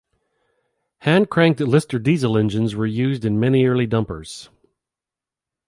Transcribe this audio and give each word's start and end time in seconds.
Hand-cranked 1.01 1.59
Lister 1.59 1.99
diesel 1.99 2.35
engines 2.35 2.73
were 2.75 2.87
used 2.87 3.23
in 3.23 3.39
many 3.39 3.65
early 3.67 3.85
dumpers. 3.85 4.49